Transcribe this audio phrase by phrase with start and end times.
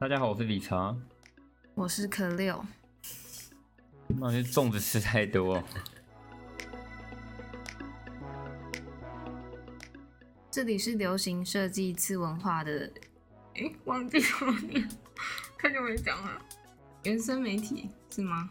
[0.00, 0.96] 大家好，我是理查。
[1.74, 2.64] 我是可六。
[4.06, 5.60] 那些粽子吃太多。
[10.52, 12.88] 这里是流行设计次文化的，
[13.56, 14.24] 哎，忘记了
[14.68, 14.88] 念，
[15.58, 16.40] 太久没讲了。
[17.02, 18.48] 原生媒体是吗？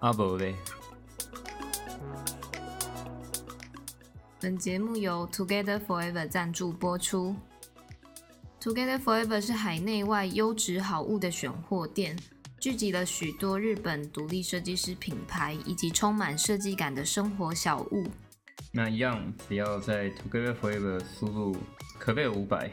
[0.00, 0.54] 阿伯嘞。
[4.38, 7.34] 本节目由 Together Forever 赞助播出。
[8.62, 12.16] Together Forever 是海内外优质好物的选货店，
[12.60, 18.06] 聚集了许多日本独立设计师品牌以及充满设计感的生活小物。
[18.70, 21.56] 那一样，只要在 Together Forever 输入
[21.98, 22.70] 可贝尔五百，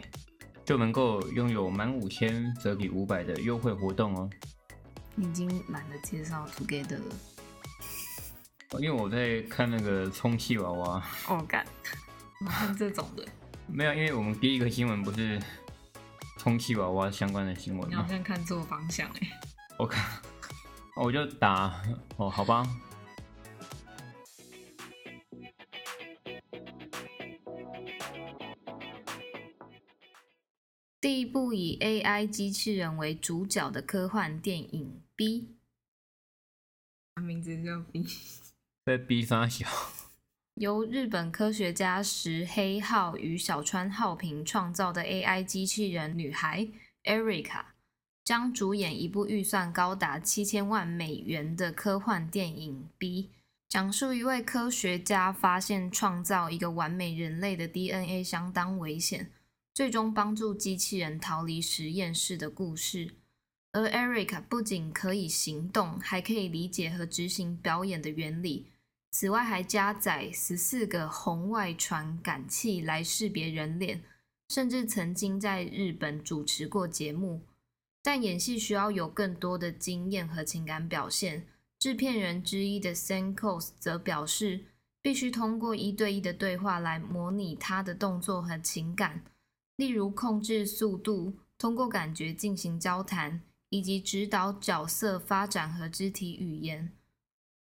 [0.63, 4.29] 就能够拥有满五千折抵五百的优惠活动哦。
[5.17, 7.15] 已经懒得介绍 Together 了，
[8.79, 11.03] 因为我在看那个充气娃娃。
[11.29, 11.65] 哦，干，
[12.77, 13.25] 这种的。
[13.65, 15.39] 没有，因为我们第一个新闻不是
[16.39, 17.89] 充气娃娃相关的新闻？
[17.89, 19.39] 你好像看错方向哎。
[19.77, 20.21] 我看，
[20.95, 21.83] 我就打
[22.15, 22.65] 哦，好吧。
[31.01, 35.49] 第一部以 AI 机器人为主角的科幻电影《B》，
[37.21, 38.05] 名字叫 B，
[38.85, 39.67] 在 B 发小，
[40.59, 46.67] 由日本科学家石黑浩与小川浩平创造的 AI 机器人女孩
[47.05, 47.63] Erica，
[48.25, 53.23] 将主演一部预算高达七千万美元的科幻电影《B》，
[53.69, 59.31] 讲述一位科学家发现创造一个完美人类的 DNA 相当危险。
[59.73, 63.11] 最终帮助机器人逃离实验室的故事，
[63.71, 68.65] 而 Erica 不仅可以行动，还可以理解和执行表演的原理。
[69.11, 74.03] 此外，还加载十四个红外传感器来识别人脸，
[74.49, 77.41] 甚至曾经在日本主持过节目。
[78.01, 81.47] 但演戏需要有更多的经验和情感表现。
[81.79, 84.65] 制片人之一的 Sankos 则表示，
[85.01, 89.23] 必须通过一对一的对话来模拟他的动作和情感。
[89.75, 96.91] 例如控制速度，通过感觉进行交谈，以及指导角色发展和肢体语言。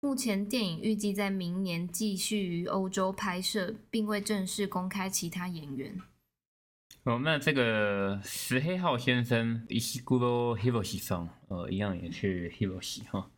[0.01, 6.01] 目前电影预计在明年继续于欧洲拍摄，并未正式公开其他演员。
[7.03, 13.29] 哦，那这个石黑浩先生，Ishiguro Hiroshi 上，呃，一样也是 Hiroshi 哈。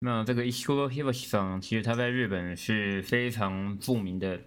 [0.00, 4.40] 那这个 Ishiguro Hiroshi 上，其实他在日本是非常著名的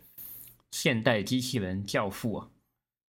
[0.71, 2.49] 现代机器人教父啊。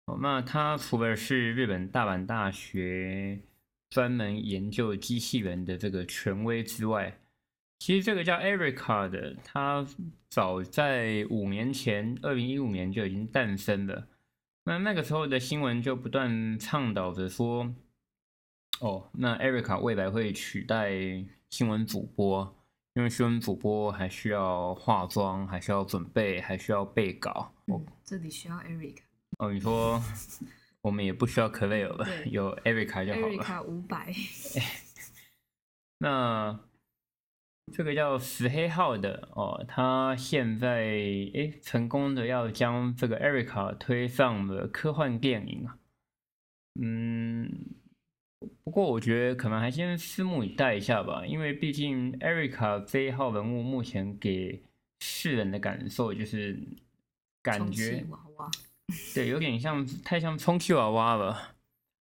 [0.06, 3.41] 哦，那他除了是日本大阪大学
[3.88, 7.18] 专门研究机器人的这个权威之外，
[7.82, 9.84] 其实这个叫 Erica 的，他
[10.28, 14.06] 早在五年前，二零一五年就已经诞生了。
[14.62, 17.75] 那那个时候的新闻就不断倡导着说，
[18.78, 20.92] 哦，那 Erica 未来会取代
[21.50, 22.56] 新闻主播，
[22.94, 27.53] 因为新闻主播还需要化妆，还需要准备，还需要背稿。
[27.66, 29.03] 哦，这里需要 Erica。
[29.38, 30.00] 哦，你说
[30.82, 33.42] 我们也不需要 c l a 了，有 Erica 就好了。
[33.42, 34.12] Erica 五百。
[35.98, 36.60] 那
[37.70, 40.86] 这个叫石黑浩的哦，他现在
[41.34, 45.78] 哎成功的要将这个 Erica 推上了科幻电影啊。
[46.80, 47.50] 嗯，
[48.64, 54.62] 不过我觉得可能还先拭目以待一下吧，因为毕竟 Erica 这一号人物目前给
[55.00, 56.58] 世人的感受就是
[57.42, 58.04] 感觉。
[59.14, 61.54] 对，有点像，太像充气娃娃了。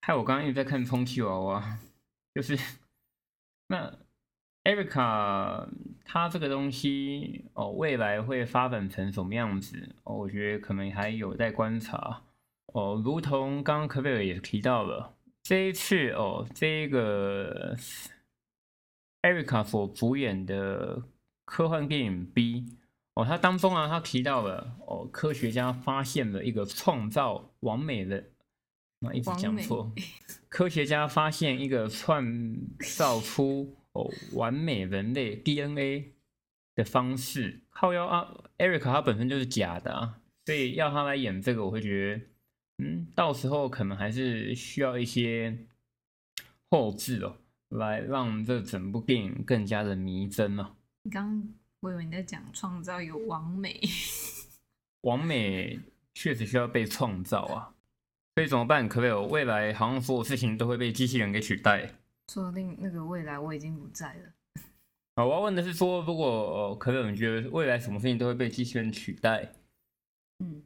[0.02, 1.78] 害我刚刚一直在看充气娃娃，
[2.34, 2.56] 就是
[3.66, 3.92] 那
[4.68, 5.66] Erica
[6.04, 10.14] 它这个东西哦，未来会发展成什么样子哦？
[10.14, 12.22] 我觉得可能还有待观察
[12.74, 13.00] 哦。
[13.02, 17.74] 如同刚刚科贝尔也提到了，这一次哦，这个
[19.22, 21.02] Erica 所主演的
[21.46, 22.66] 科幻电影 B。
[23.14, 28.22] 哦，他当中啊，他提到了哦，科学家发现了一个创造完美的，
[29.00, 29.90] 那一直讲错，
[30.50, 32.24] 科学家发现一个创
[32.96, 36.12] 造出哦完美人类 DNA
[36.74, 37.62] 的方式。
[37.70, 45.66] 靠腰啊，Eric 他本身就是假的啊，所以要他来演这个，我会觉得，嗯，到时候可能还是需要一些
[46.70, 47.36] 后置哦，
[47.68, 50.76] 来让这整部电影更加的迷真哦。
[51.02, 51.48] 你刚。
[51.80, 53.80] 我以为你在讲创造有完美，
[55.02, 55.78] 完美
[56.12, 57.72] 确实需要被创造啊，
[58.34, 58.88] 所以怎么办？
[58.88, 59.26] 可不可以？
[59.30, 61.94] 未来好像所有事情都会被机器人给取代？
[62.32, 64.32] 说不定那个未来我已经不在了。
[65.16, 67.10] 啊，我要问的是说，如果可不可以？
[67.10, 69.52] 你觉得未来什么事情都会被机器人取代？
[70.38, 70.62] 嗯，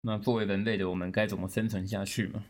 [0.00, 2.44] 那作为人类的我们该怎么生存下去嘛？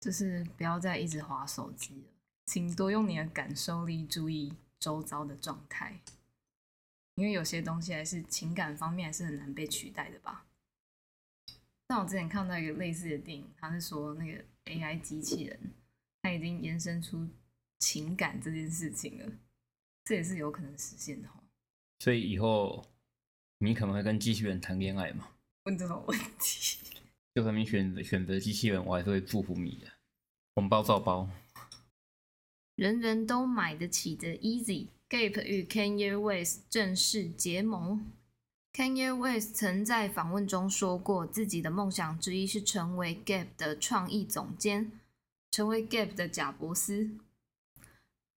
[0.00, 2.12] 就是不要再一直划手机了。
[2.46, 5.98] 请多用你的感受力注意周遭的状态，
[7.14, 10.44] 因为有些东西还是情感方面还是很难被取代的吧。
[11.86, 15.58] 但我之前看到一个类似的电影，他是说那个 AI 机器人，
[16.20, 17.26] 它已经延伸出
[17.84, 19.32] 情感这件事情了，
[20.04, 21.32] 这也是有可能实现的哦。
[21.98, 22.82] 所以以后
[23.58, 25.28] 你可能会跟机器人谈恋爱嘛？
[25.64, 26.78] 问这种问题，
[27.34, 29.92] 就算你选择选择机器人，我还是会祝福你的。
[30.54, 31.28] 红包照包。
[32.76, 38.10] 人人都买得起的 Easy，Gap 与 Kanye West 正式结盟。
[38.72, 44.90] Kanye West 曾在访问中说过，自己的梦想之一是成为 Gap 的创意总监，
[45.52, 47.10] 成为 Gap 的贾伯斯。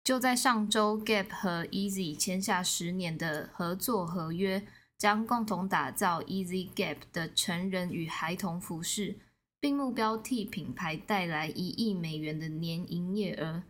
[0.06, 4.64] 就在上周，Gap 和 Easy 签下十年的合作合约，
[4.96, 9.16] 将共同打造 Easy Gap 的成人与孩童服饰，
[9.58, 13.64] 并目标替品牌带来一亿美元的年营业额。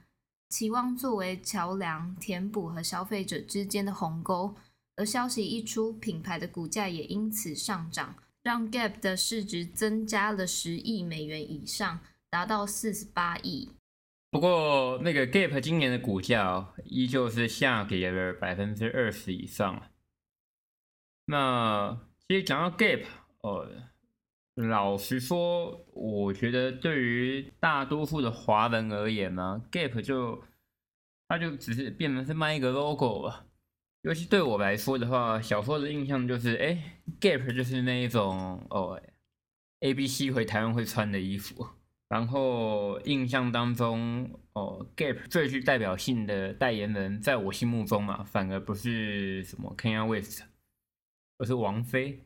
[0.51, 4.55] 期望作为桥梁，填补和消费者之间的鸿沟。
[4.97, 11.99] 而消息一出，品牌的股价也因此上涨，让 Gap 的市值增加了十亿美元以上，
[12.29, 13.71] 达到四十八亿。
[14.31, 19.83] 不过，那个 Gap 今年的股价依旧是下跌了百分之二十以上。
[21.27, 23.05] 那其实讲到 Gap，
[23.41, 23.67] 哦，
[24.57, 30.43] 老实说，我觉得对于大多数的华人而言呢，Gap 就
[31.29, 33.47] 它就只是变成是卖一个 logo 了。
[34.03, 39.01] 尤其对我来说的话，小时候的印象就是，哎，Gap 就是那一种哦
[39.81, 41.67] ，A B C 回台湾会穿的衣服。
[42.09, 50.45] 然后印象当中，哦，Gap 最具代表性的代言人，在我心目中嘛，反而不是什么 Kanye West，
[51.39, 52.23] 而是王菲。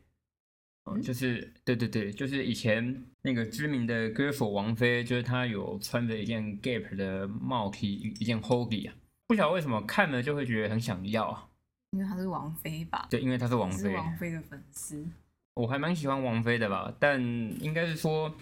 [0.83, 8.95] 哦，就是对对对，就是以前那个知名的歌手王菲，就是她有穿着一件 Gap 的帽 T，一件 Hoodie 啊，
[9.27, 11.47] 不晓得为什么看了就会觉得很想要啊。
[11.91, 13.07] 因为她是王菲吧？
[13.11, 15.05] 对，因为她是王菲，是王菲的粉丝。
[15.53, 17.21] 我还蛮喜欢王菲的吧，但
[17.63, 18.33] 应该是说，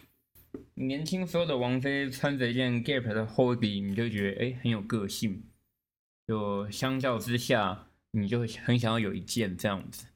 [0.76, 5.44] 年轻时候的王菲穿着一件 Gap 的 hoodie，你就觉得哎很有个性。
[6.28, 10.08] 就相较之下，你就很想要有一件这样子。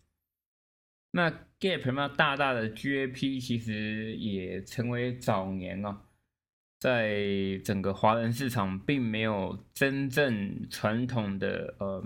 [1.12, 6.04] 那 Gap 那大大的 GAP 其实也成为早年啊，
[6.80, 12.04] 在整个华人市场并没有真正传统的呃。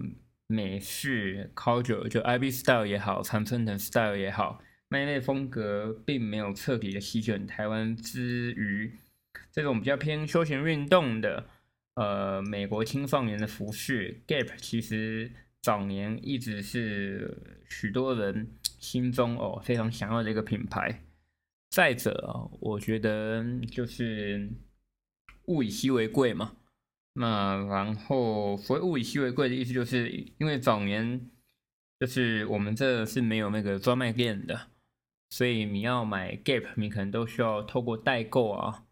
[0.50, 8.98] 美式 culture 就 IB style 也好，常春藤 style 也好，那一类风格并没有彻底的席卷台湾之余，
[9.52, 11.46] 这种比较偏休闲运动的，
[11.96, 15.32] 呃，美国青少年的服饰 Gap 其实
[15.62, 18.48] 早年一直是许多人
[18.80, 21.04] 心中哦非常想要的一个品牌。
[21.70, 24.50] 再者，我觉得就是
[25.48, 26.56] 物以稀为贵嘛。
[27.14, 31.30] 那然后，所谓物以稀为贵的意思，就是因为早年
[32.00, 34.68] 就是我们这是没有那个专卖店的，
[35.30, 38.86] 所以你要买 Gap，你可能都需要透过代购啊，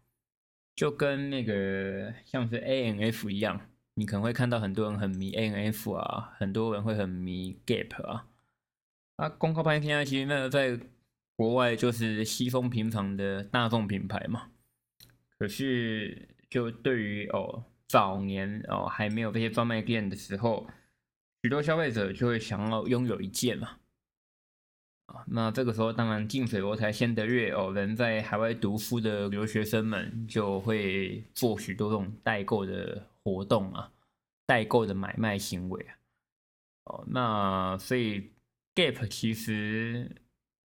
[0.74, 3.60] 就跟那个像是 A N F 一样，
[3.94, 8.26] 你可能会看到很多人很迷 A N F 啊，很多人会很迷 Gap 啊。
[9.16, 10.78] 啊，公开拍片啊，其实那个在
[11.36, 14.50] 国外就是稀风平常的大众品牌嘛。
[15.38, 17.64] 可是就对于哦。
[17.88, 20.66] 早年哦，还没有这些专卖店的时候，
[21.44, 23.78] 许多消费者就会想要拥有一件嘛。
[25.28, 33.92] 那这个时候当然近水楼台先得月哦，人在海外读书的留学生们就会做许多这种代购的活动啊，
[34.46, 35.94] 代购的买卖行为啊。
[36.84, 38.30] 哦，那所以
[38.74, 40.10] Gap 其实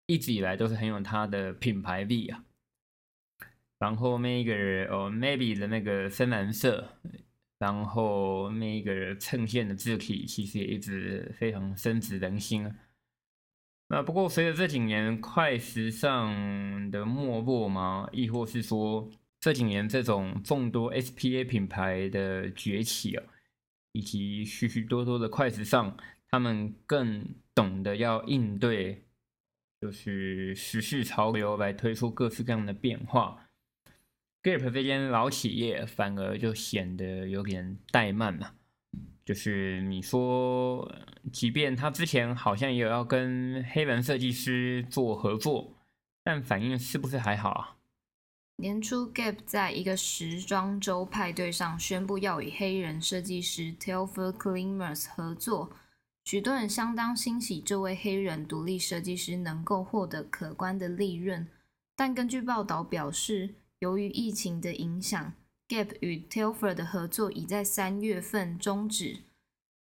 [0.05, 2.43] 一直以来都是很有它的品牌力啊。
[3.79, 4.53] 然后那个
[4.91, 6.97] 哦，maybe 的那个深蓝色，
[7.57, 12.71] 然后那个衬线的字体其实也一直非常深植人心。
[13.93, 23.23] 那不过随着这几年快时尚的没落嘛，亦或是说这几年这种众多 SPA 品牌的崛起啊，
[23.91, 25.97] 以及许许多多的快时尚，
[26.29, 29.03] 他们更懂得要应对，
[29.81, 33.49] 就是时事潮流来推出各式各样的变化。
[34.41, 38.53] Gap 这间老企业反而就显得有点怠慢嘛，
[39.31, 40.85] 就是你说，
[41.31, 45.71] 即便他之前好像也有要跟黑人设计师做合作，
[46.21, 47.77] 但反应是不是还好啊？
[48.57, 55.71] 年初 Gap 在一个时装周派对上宣布要与黑人设计师 Telfer Klimers 合作，
[56.25, 61.47] 许多人相当欣喜这位黑人独立设计师能够获得可观的利润，
[61.95, 63.55] 但根据报道表示。
[63.79, 65.33] 由于疫情的影响
[65.71, 69.19] Gap 与 Telfer 的合作已在三月份终止，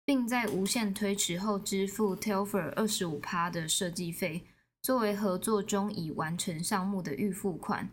[0.05, 4.45] 并在无限推迟后支付 Telfer 二十五趴的设计费，
[4.81, 7.91] 作为合作中已完成项目的预付款。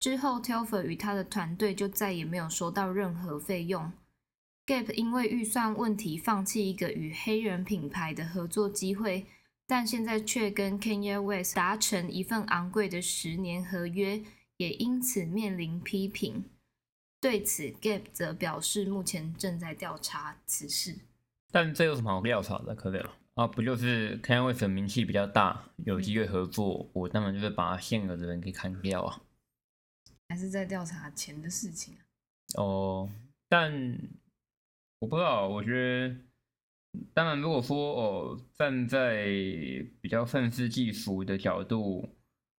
[0.00, 3.92] 之后，Telfer 与他的团队就再也没有收到任何费用。
[4.66, 9.26] Gap 因为预算问题放弃一个与黑人品牌的合作机会，
[9.66, 14.22] 但现在却跟 Kanye West 达成一份昂贵的十年合约，
[14.56, 16.42] 也因此面临批评。
[17.20, 20.94] 对此，Gap 则表示目前正在调查此事。
[21.50, 22.74] 但这有什么好调查的？
[22.74, 29.22] 可了啊，不就是 Kanye West 名气比较大，有机会合作，我当然就是把现有的人给砍掉啊。
[30.28, 32.00] 还是在调查钱的事情啊？
[32.56, 33.10] 哦，
[33.48, 33.72] 但
[34.98, 36.16] 我不知道，我觉得，
[37.14, 39.24] 当然，如果说哦，站在
[40.00, 42.08] 比较愤世嫉俗的角度，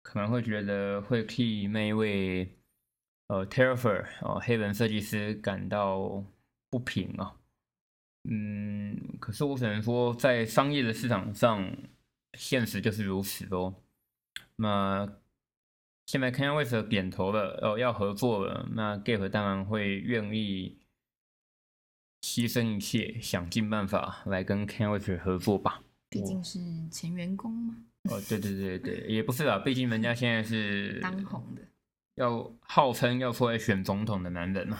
[0.02, 2.57] 可能会觉得会替那一位。
[3.27, 6.24] 呃 t e r r f e r 哦，黑人设计师感到
[6.69, 7.36] 不平啊。
[8.29, 11.72] 嗯，可是我只能说，在商业的市场上，
[12.38, 13.75] 现实就是如此哦。
[14.57, 15.07] 那
[16.05, 20.77] 现在 Kanye West 点头了，哦，要合作了，那 Gap 当然会愿意
[22.22, 25.84] 牺牲一切，想尽办法来跟 Kanye West 合作吧。
[26.10, 27.77] 毕竟是前员工嘛。
[28.10, 31.62] 哦，对对对对，也不是啊，毕竟人家现在是当红的。
[32.18, 34.80] 要号称要出来选总统的男人嘛？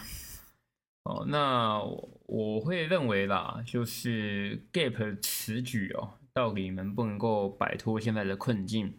[1.04, 1.80] 哦，那
[2.26, 8.98] 我会认为啦，就是 Gap 此举哦，到底能不能够摆脱现在的困境？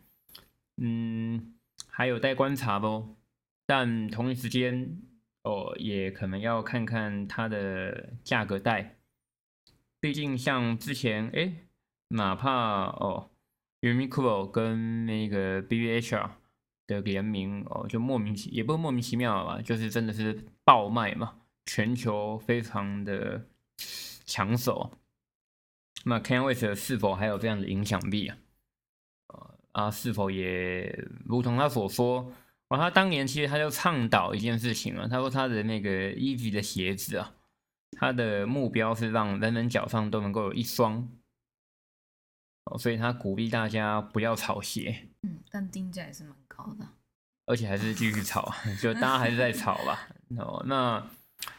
[0.82, 1.54] 嗯，
[1.88, 3.16] 还有待观察咯。
[3.68, 4.98] 但同一时间
[5.44, 8.96] 哦，也可能要看看它的价格带。
[10.00, 11.68] 毕竟像之前哎，
[12.08, 13.30] 哪怕哦
[13.82, 16.39] ，Uniqlo 跟那个 BBH 啊
[16.90, 21.36] 的联名哦，就莫名其也不是莫名其妙吧，就是真的是爆卖嘛，
[21.68, 23.46] 全球非常的
[24.26, 24.92] 抢手。
[26.06, 28.38] 那 Kanye West 是否还有这样的影响力啊？
[29.74, 32.34] 啊，是否也如同他所说，
[32.70, 37.36] 哦，他当年其实他就倡导一件事情啊，他说他的那个 Easy 的鞋子啊，
[37.92, 41.08] 他的目标是让人人脚上都能够有一双。
[42.70, 45.08] 哦，所以他鼓励大家不要炒鞋。
[45.24, 46.34] 嗯，但定价也是蛮。
[46.60, 46.86] 高的，
[47.46, 50.10] 而且还是继续炒，就大家还是在炒吧。
[50.38, 51.02] 哦，那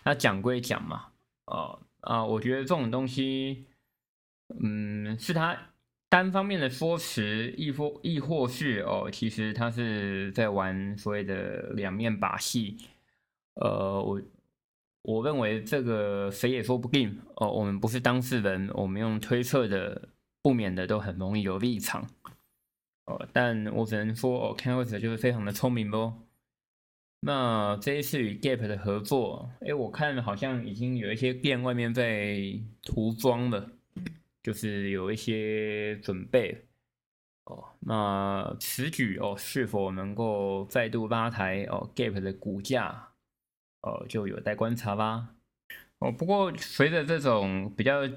[0.04, 1.06] 那讲归讲嘛，
[1.46, 3.64] 哦啊，我觉得这种东西，
[4.62, 5.56] 嗯，是他
[6.10, 12.76] 单方面的说辞，亦或亦或是哦，其实他是在玩所谓的两面把戏。
[13.54, 14.20] 呃，我
[15.00, 17.18] 我认为这个谁也说不定。
[17.36, 20.10] 哦，我们不是当事人，我们用推测的，
[20.42, 22.08] 不免的都很容易有立场。
[23.06, 26.22] 哦但我只能说，哦 c a n v a s 就是非常的聪明哦。
[27.22, 32.38] 那这一次与 Gap 的合作，哎，我看好像已经有一些店外面在
[32.82, 33.70] 涂装了，
[34.42, 36.64] 就是有一些准备。
[37.44, 43.08] 哦，那此举哦，是否能够再度拉抬哦 Gap 的股价，
[43.82, 45.34] 哦，就有待观察吧。
[45.98, 48.08] 哦，不过随着这种比较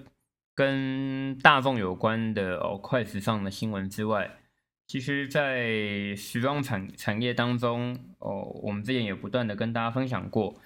[0.55, 4.39] 跟大众有关的哦快时尚的新闻之外，
[4.87, 10.61] 其实，在时装产产业当中，哦，我们之前也不断的跟大家分享过，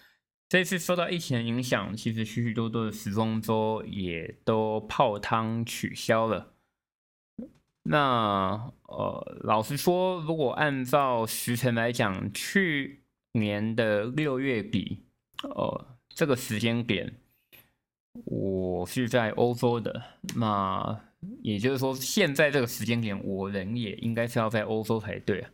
[0.50, 6.54] 这次受到疫情的影响，其实许许多多的时装周也都泡汤取消了。
[7.84, 15.06] 那，呃，老实说，如果按照时辰来讲，去年的六月底，
[15.44, 17.22] 呃，这个时间点，
[18.26, 20.02] 我是在欧洲的，
[20.36, 21.02] 那。
[21.42, 25.48] 也就是说，现在这个时间点，我人也应该是要在欧洲才对。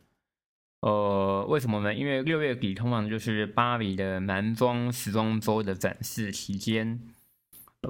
[0.81, 1.93] 呃，为什么呢？
[1.93, 6.99] 因为六月底通常就是巴黎的男装时装周的展示期间。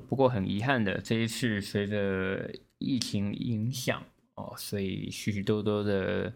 [0.08, 4.04] 不过很遗憾的，这一次随着疫情影响
[4.36, 6.32] 哦，所以许许多多的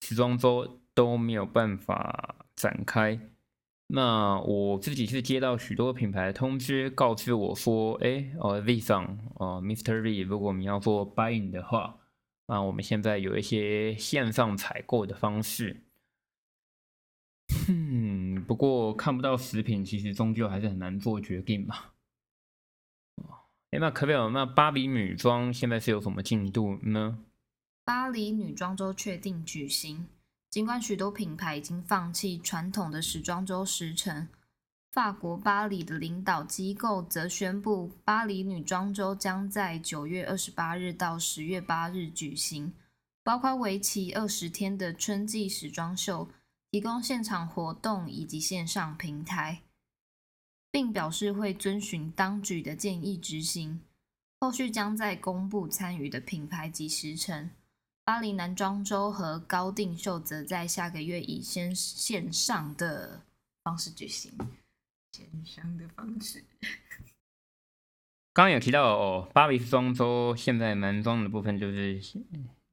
[0.00, 3.20] 时装周都没有办法展开。
[3.94, 10.00] 那我自己是接到许多品牌的通知，告知我说，哎，哦，V 上，哦，Mr.
[10.00, 11.98] V，如果你要做 buying 的话，
[12.46, 15.82] 那我们现在有一些线上采购的方式。
[17.68, 21.92] 嗯，不过看不到食品，其实终究还是很难做决定吧。
[23.72, 24.32] 哎，那可不可以？
[24.32, 27.18] 那巴黎女装现在是有什么进度呢？
[27.84, 30.06] 巴黎女装周确定举行。
[30.52, 34.28] 尽管许多品牌已经放弃传统的时装周时程，
[34.90, 42.74] 法国巴黎的领导机构则宣布，巴黎女装周将在九月二十八日到十月八日举行，
[43.24, 46.28] 包括为期二十天的春季时装秀、
[46.70, 49.62] 提供现场活动以及线上平台，
[50.70, 53.80] 并表示会遵循当局的建议执行。
[54.38, 57.48] 后续将在公布参与的品牌及时程。
[58.04, 63.22] 巴黎男装周和高定秀则在下个月以先线上的
[63.62, 64.32] 方式举行。
[65.12, 66.42] 线上的方式。
[68.32, 72.00] 刚刚有提到哦，巴黎时装周现在男装的部分就是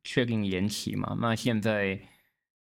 [0.04, 1.16] 确定延期嘛？
[1.22, 2.00] 那现在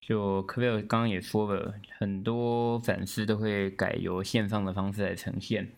[0.01, 5.71] 就可贝尔刚刚也说了，很多展示都会改由线上的方式来呈现。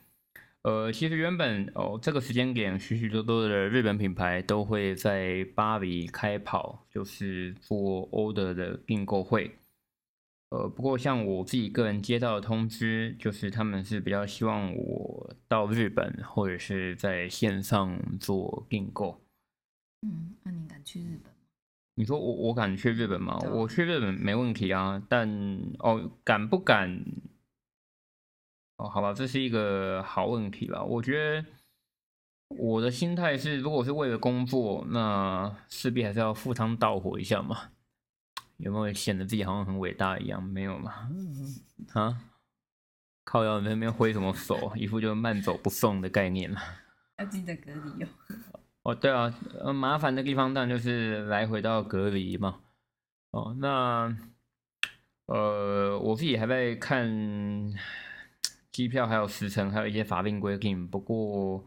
[0.67, 9.57] 呃，其实原本哦，这个时间点许许多多的日本品牌都会在巴黎开跑，就是做 order 的订购会。
[10.51, 19.21] 呃，不过像我自己个人接到的通知，就是他们是比较希望我到日本或者是在线上做订购。
[20.03, 21.39] 嗯，那你敢去日本吗？
[21.95, 23.39] 你说我我敢去日本吗？
[23.53, 25.31] 我去日本没问题啊，但
[25.79, 27.05] 哦，敢不敢？
[28.77, 30.83] 哦，好吧，这是一个好问题吧？
[30.83, 31.47] 我觉得
[32.49, 37.71] 我的心态是，如果是为了工作，那势必还是要赴汤蹈火一下嘛。
[38.59, 40.43] 有没有显得自己好像很伟大一样？
[40.43, 41.09] 没有嘛？
[41.93, 42.19] 啊？
[43.25, 46.61] 靠腰那边挥什么手，一副就慢走不送的概念嘛？
[47.19, 48.09] 要记得隔离哦。
[48.83, 52.61] 哦，对啊，呃，麻烦的地方当然就是来回到隔离嘛。
[53.33, 54.17] 哦，那
[55.27, 57.05] 呃，我自己还在看
[58.77, 60.87] 机票，还有时程，还有一些法令规定。
[60.87, 61.65] 不过，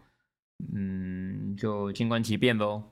[0.76, 2.84] 嗯，就静观其变喽。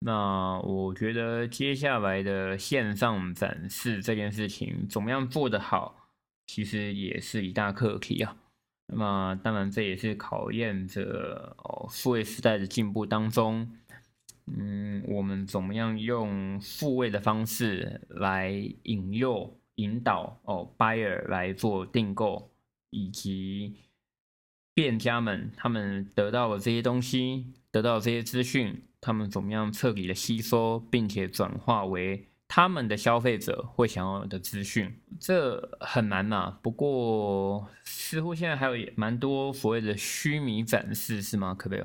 [0.00, 6.08] 那我觉得接下来的线上展示这件事情怎么样做得好，
[6.44, 8.36] 其实也是一大课题啊。
[8.88, 13.70] 那么当然这也是考验着哦，数位时代的进步当中，
[14.48, 18.50] 嗯，我们怎么样用复位的方式来
[18.82, 22.51] 引诱、引导哦，buyer 来做订购，
[22.92, 23.74] 以及
[24.74, 28.84] 店家们他们得到了这些东西，得到这些资讯。
[29.04, 34.96] 他们怎么样彻底的吸收，并且转化为他们的消费者会想要的资讯？
[35.18, 36.60] 这很难呐。
[36.62, 41.52] 不过似乎现在还有蛮多所谓的虚拟展示，是吗？
[41.52, 41.84] 可不可以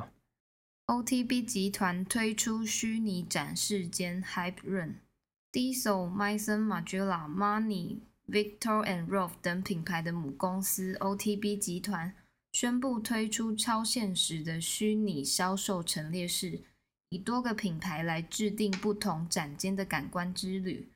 [0.86, 12.13] ？OTB 集团推出虚拟展示间 Hype Run，Diesel、Maison Margiela、Money、Victor and Rolf 等品牌的母公司 OTB 集团
[12.52, 16.62] 宣布推出超现实的虚拟销售陈列室。
[17.10, 20.90] 以多个品牌来制定不同展间的感官之旅，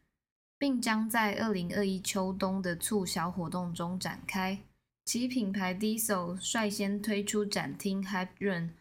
[0.59, 4.59] 并将在二零二一秋冬的促销活动中展开。
[5.05, 8.71] 其品牌 Diesel 率先推出展厅 Hype Run，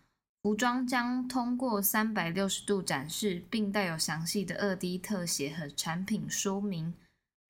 [0.43, 6.93] 服装将通过三百六十度展示，并带有详细的二 D 特写和产品说明。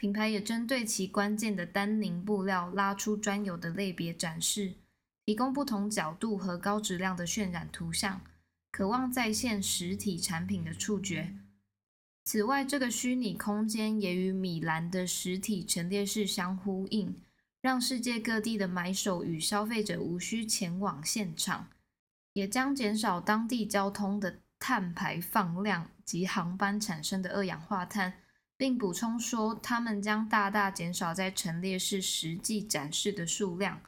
[0.01, 4.73] 品牌也针对其关键的丹宁布料拉出专有的类别展示，
[5.27, 8.23] 提供不同角度和高质量的渲染图像。
[8.73, 11.35] 渴望再现实体产品的触觉。
[12.25, 17.15] 此外，这个虚拟空间也与米兰的实体陈列室相呼应，
[17.61, 21.69] 让世界各地的买手与消费者无需前往现场，
[22.33, 28.15] 也将减少当地交通的碳排放量及航班产生的二氧化碳，
[28.61, 33.81] 并补充说，他们将大大减少在陈列室实际展示的数量，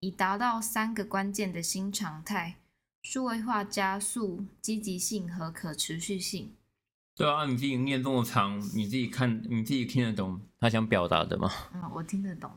[0.00, 2.56] 以达到三个关键的新常态。
[3.00, 6.52] 数位化加速积极性和可持续性。
[7.16, 11.50] 对啊，你自己念这么长，你自己看，你自己听得懂他想表达的吗？
[11.72, 12.50] 嗯，我听得懂。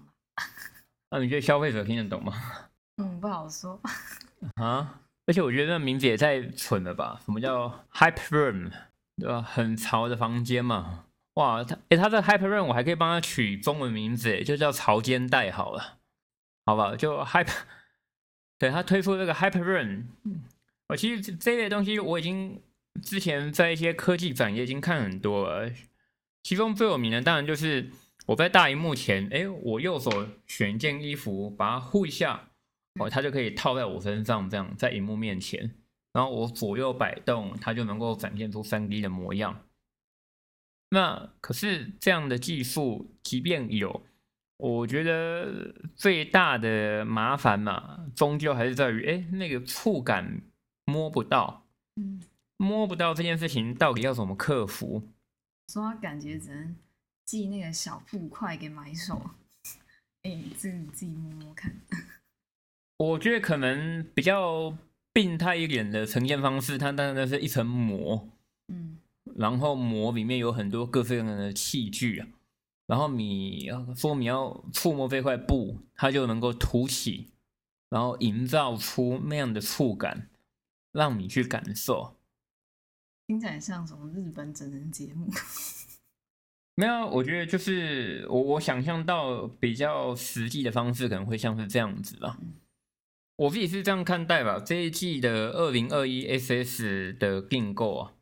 [1.10, 2.34] 那你觉得消费者听得懂吗？
[3.02, 3.80] 嗯，不好说。
[4.62, 5.00] 啊！
[5.26, 7.22] 而且我觉得那名字也太蠢了吧？
[7.24, 8.74] 什么叫 Hype Room？
[9.16, 9.42] 对吧？
[9.42, 11.06] 很潮的房间嘛。
[11.36, 16.00] 哇，他哎，他这 Hype Room 我还可以帮他取中文名字，就叫潮间带好了。
[16.66, 17.56] 好吧，就 Hyper，。
[18.60, 20.08] 对他推出这个 Hyper Run，
[20.90, 22.62] 我其实这类东西我已经
[23.02, 25.72] 之前在一些科技展也已经看很多了。
[26.44, 27.90] 其中最有名的当然就是
[28.28, 32.50] 我在大荧幕前，哎，我右手选一件衣服，把它呼一下，
[33.00, 35.72] 哦，它就可以套在我身上，这样在荧幕面前，
[36.14, 39.60] 然后我左右摆动，它就能够展现出三 D 的模样。
[40.92, 44.04] 那可是这样的技术，即便有。
[44.58, 50.42] 我觉得最大的麻烦嘛，终究还是在于，哎，那个触感
[50.86, 52.22] 摸不到，嗯，
[52.58, 55.02] 摸不到这件事情到底要怎么克服？
[55.74, 56.76] 说他感觉只能
[57.26, 59.32] 寄那个小布块给买手，
[60.22, 61.74] 哎，自己自己摸摸看。
[62.98, 64.78] 我觉得可能比较
[65.12, 68.41] 病态一点的呈现方式，它当然是一层膜，嗯，
[69.42, 72.28] 然后膜里面有很多各式各样的器具啊。
[72.86, 77.32] 然后你说你要触摸这块布，它就能够凸起，
[77.90, 80.30] 然后营造出那样的触感，
[80.92, 82.16] 让你去感受。
[83.28, 85.30] 听起来像什么日本整人节目？
[86.76, 92.38] 没有，我觉得就是我我想象到比较实际的方式，可能会像是这样子吧。
[93.38, 94.60] 我自己是这样看待吧。
[94.60, 98.14] 这一季的二零二一 SS 的订购啊，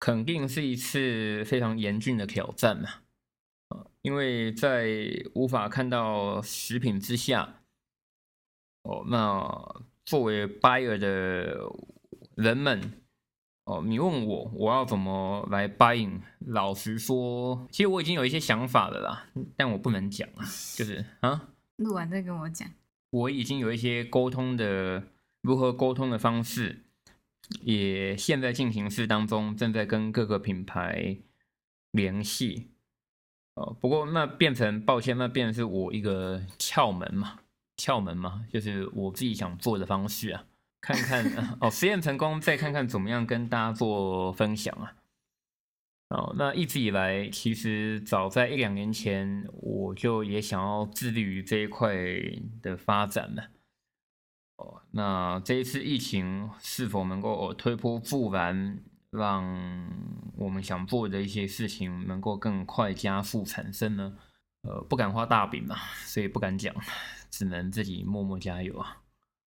[0.00, 2.88] 肯定是一次非常严峻的挑战嘛。
[4.02, 4.88] 因为在
[5.34, 7.62] 无法看到食品之下，
[8.82, 11.70] 哦，那作为 buyer 的
[12.34, 12.94] 人们。
[13.64, 16.22] 哦，你问我我要怎么来 buying？
[16.40, 20.42] 老实说，其实我已经有一些想法了啦，但我不能讲啊，
[20.74, 22.68] 就是啊，录完再跟我讲。
[23.10, 25.04] 我已经有一些沟通的
[25.42, 26.84] 如何沟通的方式，
[27.62, 31.18] 也现在进行式当中，正在跟各个品牌
[31.90, 32.70] 联系。
[33.54, 37.40] 哦，不过那变成抱歉，那变成是我一个窍门嘛，
[37.76, 40.44] 窍门嘛，就是我自己想做的方式啊。
[40.80, 44.96] 看看哦，实验成功，再看看怎么样跟大家做分享啊。
[46.08, 51.94] 哦，那一直以来，其实早在一两年前，我就也想要致力于这一块
[52.62, 53.50] 的发展了。
[54.92, 58.78] 那这一次疫情是否能够推波助澜，
[59.10, 59.44] 让
[60.36, 64.16] 我们想做的一些事情能够更快加速产生呢？
[64.62, 66.74] 呃，不敢画大饼嘛，所以不敢讲，
[67.30, 68.98] 只能自己默默加油啊。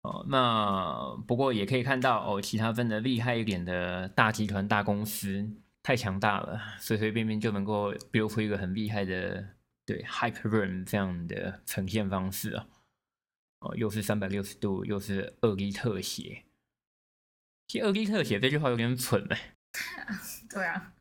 [0.04, 5.50] 哦，那不过也可以看到哦，其他分的厉害一点的大集团、大公司
[5.84, 9.46] 太强大了，随随便便就能够 build 出一个很厉害的
[9.86, 12.66] 对 hyperburn 这样的呈现方式啊！
[13.76, 16.44] 又是三百六十度，又是二 D 特写。
[17.68, 19.56] 其实二 D 特写这句话有点蠢哎。
[20.50, 20.94] 对啊，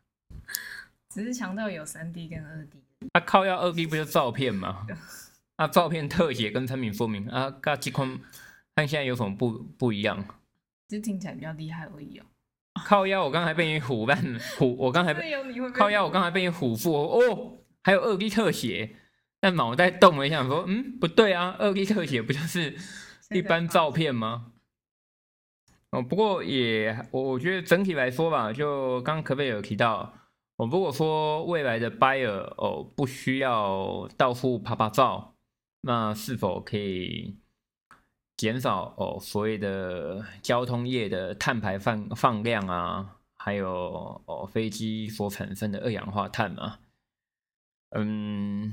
[1.09, 2.83] 只是强调有三 D 跟二 D。
[3.13, 4.87] 啊靠，要二 D 不就照片吗？
[5.57, 8.21] 啊，照片特写跟产品说明啊，嘎几款。
[8.75, 10.25] 看现在有什么不不一样？
[10.89, 12.27] 就听起来比较厉害而已哦。
[12.85, 15.33] 靠腰，我刚才被你唬烂，唬我刚才被
[15.71, 17.59] 靠腰，我刚才被你唬住哦。
[17.83, 18.95] 还有二 D 特写，
[19.41, 22.77] 但脑袋动了一下，说嗯不对啊，二 D 特写不就是
[23.31, 24.53] 一般照片吗？
[25.91, 30.13] 哦，不过也我我觉得整体来说吧，就刚可贝有提到，
[30.57, 35.35] 我如果说未来的 buyer 哦不需要到处拍拍照，
[35.83, 37.37] 那是否可以？
[38.37, 46.79] 减少哦，所谓的交通业的碳排放放量啊，还有哦飞机所产生的二氧化碳啊，
[47.97, 48.73] 嗯，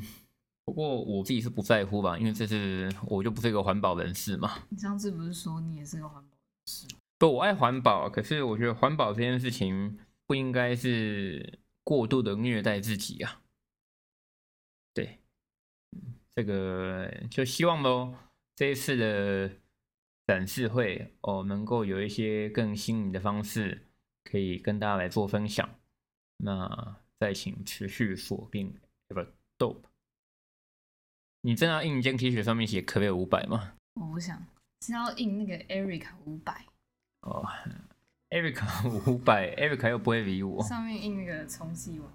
[0.66, 4.64] 不过我自己是不在乎吧，因为这是我就不是一个环保人士嘛。
[4.70, 6.88] 你上次不是说你也是个环保人士？
[7.20, 13.42] 不，我爱环保，可是我觉得环保这件事情不应该是过度的虐待自己啊。
[14.94, 15.20] 对，
[16.36, 18.14] 这个就希望喽。
[18.56, 19.52] 这一次的
[20.26, 23.88] 展示会哦，能够有一些更新颖的方式
[24.24, 25.70] 可以跟大家来做分享。
[26.38, 28.74] 那再请持续锁定
[29.10, 29.84] Ever Dope。
[31.46, 33.74] 你真要印一件 T 恤上面写可不可以五百吗？
[34.02, 34.36] 我不想，
[34.82, 36.66] 是要印那个 Erica 五百。
[37.22, 37.46] 哦
[38.32, 40.64] ，Erica 五百，Erica 又不会理我。
[40.64, 42.12] 上面印那个充气娃娃。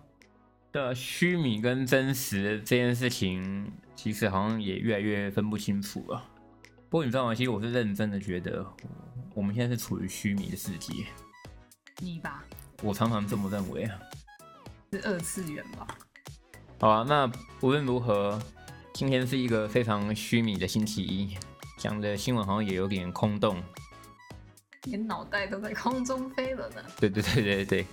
[0.73, 6.29] 的虚拟跟真实这件事情，其实好像也越来越分不清楚了。
[6.88, 7.33] 不过你知道吗？
[7.33, 8.66] 其实我是认真的，觉得
[9.33, 10.93] 我们现在是处于虚拟的世界。
[12.01, 12.45] 你吧？
[12.83, 13.97] 我常常这么认为啊。
[14.93, 15.87] 是二次元吧？
[16.81, 18.37] 好啊，那无论如何，
[18.92, 21.37] 今天是一个非常虚拟的星期一，
[21.76, 23.62] 讲的新闻好像也有点空洞，
[24.85, 26.83] 连脑袋都在空中飞了呢。
[26.98, 27.87] 对对对对对。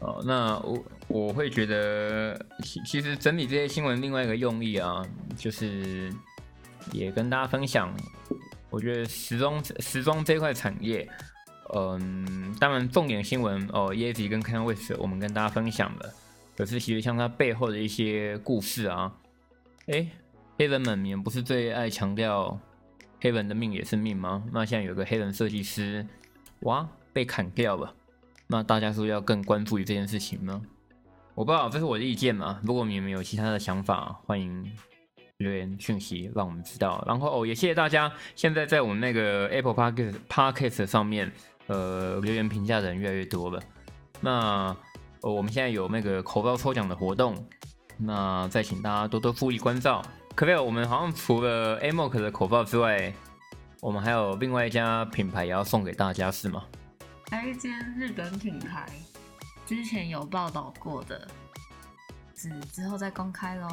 [0.00, 5.02] 哦，那我我会觉得，其其实整理这些新闻另外一个用意啊，
[5.38, 6.12] 就是
[6.92, 7.90] 也跟大家分享，
[8.68, 11.08] 我觉得时装时装这块产业，
[11.74, 16.14] 嗯，当然重点新闻哦，椰子跟 Ken West 我们跟大家分享了，
[16.54, 19.10] 可是其实像它背后的一些故事啊，
[19.86, 20.04] 哎，
[20.58, 22.58] 黑人们也不是最爱强调
[23.20, 24.42] 黑人的命也是命吗？
[24.52, 26.04] 那现在有个黑人设计师，
[26.60, 27.94] 哇，被砍掉了。
[28.48, 30.60] 那大家是不是要更关注于这件事情吗？
[31.36, 32.60] 我不知道，这是我的意见嘛。
[32.64, 34.72] 如果你们有其他的想法，欢迎
[35.36, 37.04] 留言讯息让我们知道。
[37.06, 41.30] 然后哦，也谢谢大家，现在在我们那个 Apple Podcast Podcast 上面，
[41.68, 43.62] 呃，留言评价的人越来越多了。
[44.20, 44.76] 那
[45.20, 47.36] 呃，我们现在有那个口罩抽奖的活动，
[47.98, 50.02] 那再请大家多多注意关照。
[50.34, 50.54] 可不可以？
[50.54, 53.12] 我们好像除了 Amok 的口罩之外，
[53.80, 56.64] 我们还有另外一家品牌也要送给大家，是吗？
[57.30, 58.86] 还有一间日本品牌，
[59.64, 61.26] 之前有报道过的
[62.34, 63.68] 只之后再公开喽。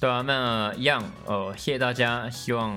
[0.00, 2.74] 对啊，那一样呃，谢谢大家，希望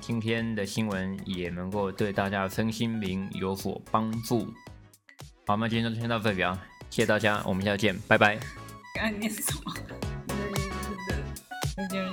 [0.00, 4.46] 今天的新闻也能够对大家的身心灵有所帮助。
[5.44, 6.56] 好，那今天就先到这里啊，
[6.88, 8.61] 谢谢大家，我们下次见，拜拜。
[9.02, 9.74] 안녕히 있 어.
[11.76, 12.11] 네, 네.